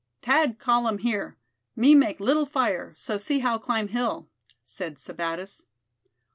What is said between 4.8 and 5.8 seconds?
Sebattis.